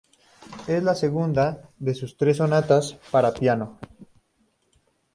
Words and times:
Es 0.65 0.81
la 0.81 0.95
segunda 0.95 1.69
de 1.77 1.93
sus 1.93 2.17
tres 2.17 2.37
sonatas 2.37 2.97
para 3.11 3.35
piano. 3.35 3.77